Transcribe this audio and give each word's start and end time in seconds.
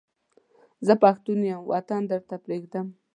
زه 0.85 0.93
پښتون 1.03 1.39
یم 1.49 1.61
وطن 1.71 2.01
ورته 2.09 2.35
پرېږدم. 2.45 2.87